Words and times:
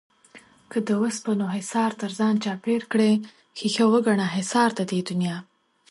که 0.71 0.77
د 0.87 0.89
اوسپنو 1.01 1.45
حِصار 1.55 1.91
تر 2.01 2.11
ځان 2.19 2.35
چاپېر 2.43 2.81
کړې 2.91 3.11
ښيښه 3.57 3.85
وگڼه 3.93 4.25
حِصار 4.35 4.69
د 4.75 4.79
دې 4.91 4.99
دنيا 5.09 5.37